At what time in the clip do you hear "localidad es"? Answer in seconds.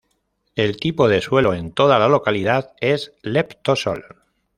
2.07-3.13